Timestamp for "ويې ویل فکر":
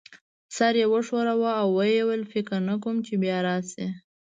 1.77-2.57